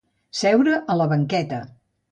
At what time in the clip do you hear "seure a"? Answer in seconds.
0.39-0.97